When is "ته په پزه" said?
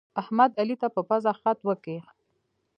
0.81-1.31